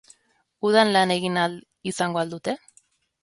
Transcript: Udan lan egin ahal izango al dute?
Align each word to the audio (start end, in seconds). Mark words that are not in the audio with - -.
Udan 0.69 0.89
lan 0.95 1.13
egin 1.17 1.37
ahal 1.41 1.59
izango 1.91 2.21
al 2.23 2.33
dute? 2.35 2.57